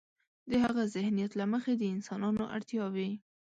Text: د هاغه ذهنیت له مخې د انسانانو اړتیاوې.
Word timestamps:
د 0.49 0.51
هاغه 0.63 0.83
ذهنیت 0.95 1.31
له 1.39 1.45
مخې 1.53 1.73
د 1.77 1.83
انسانانو 1.95 2.43
اړتیاوې. 2.55 3.09